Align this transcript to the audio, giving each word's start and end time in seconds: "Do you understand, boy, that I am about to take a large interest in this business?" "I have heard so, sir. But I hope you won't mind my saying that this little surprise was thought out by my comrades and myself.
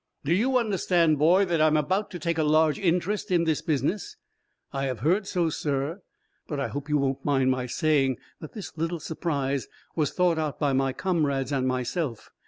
"Do 0.25 0.33
you 0.33 0.57
understand, 0.57 1.19
boy, 1.19 1.45
that 1.45 1.61
I 1.61 1.67
am 1.67 1.77
about 1.77 2.09
to 2.09 2.17
take 2.17 2.39
a 2.39 2.43
large 2.43 2.79
interest 2.79 3.29
in 3.29 3.43
this 3.43 3.61
business?" 3.61 4.15
"I 4.73 4.85
have 4.85 5.01
heard 5.01 5.27
so, 5.27 5.51
sir. 5.51 6.01
But 6.47 6.59
I 6.59 6.69
hope 6.69 6.89
you 6.89 6.97
won't 6.97 7.23
mind 7.23 7.51
my 7.51 7.67
saying 7.67 8.17
that 8.39 8.53
this 8.53 8.75
little 8.75 8.99
surprise 8.99 9.67
was 9.95 10.11
thought 10.11 10.39
out 10.39 10.59
by 10.59 10.73
my 10.73 10.91
comrades 10.91 11.51
and 11.51 11.67
myself. 11.67 12.31